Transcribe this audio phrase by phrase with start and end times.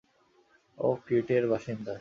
[0.77, 1.89] ও ক্রিটের বাসিন্দা।